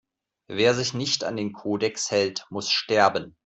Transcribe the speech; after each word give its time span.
Wer 0.47 0.73
sich 0.73 0.95
nicht 0.95 1.23
an 1.23 1.37
den 1.37 1.53
Kodex 1.53 2.09
hält, 2.09 2.47
muss 2.49 2.71
sterben! 2.71 3.35